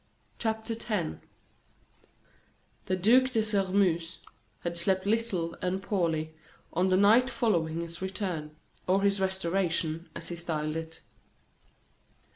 CHAPTER 0.39 0.73
X 0.73 1.17
The 2.85 2.95
Duc 2.95 3.29
de 3.29 3.43
Sairmeuse 3.43 4.17
had 4.61 4.75
slept 4.75 5.05
little 5.05 5.55
and 5.61 5.79
poorly 5.79 6.33
on 6.73 6.89
the 6.89 6.97
night 6.97 7.29
following 7.29 7.81
his 7.81 8.01
return, 8.01 8.55
or 8.87 9.03
his 9.03 9.21
restoration, 9.21 10.09
as 10.15 10.29
he 10.29 10.35
styled 10.37 10.75
it. 10.75 11.03